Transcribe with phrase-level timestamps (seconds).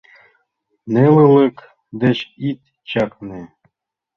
[0.93, 1.57] Нелылык
[2.01, 2.19] деч
[2.49, 2.59] ит
[2.89, 3.41] чакне.